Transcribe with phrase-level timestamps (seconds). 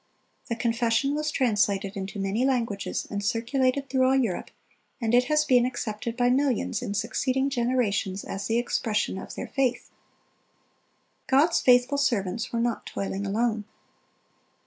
[0.49, 4.49] The Confession was translated into many languages, and circulated through all Europe,
[4.99, 9.49] and it has been accepted by millions in succeeding generations as the expression of their
[9.49, 9.91] faith.
[11.27, 13.65] God's faithful servants were not toiling alone.